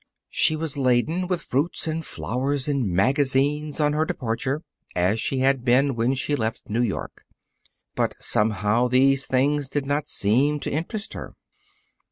She 0.31 0.55
was 0.55 0.77
laden 0.77 1.27
with 1.27 1.43
fruits 1.43 1.85
and 1.85 2.03
flowers 2.03 2.67
and 2.67 2.87
magazines 2.89 3.79
on 3.79 3.93
her 3.93 4.03
departure, 4.03 4.63
as 4.95 5.19
she 5.19 5.41
had 5.41 5.63
been 5.63 5.93
when 5.93 6.15
she 6.15 6.35
left 6.35 6.63
New 6.67 6.81
York. 6.81 7.23
But, 7.93 8.15
somehow, 8.17 8.87
these 8.87 9.27
things 9.27 9.69
did 9.69 9.85
not 9.85 10.09
seem 10.09 10.59
to 10.61 10.71
interest 10.71 11.13
her. 11.13 11.35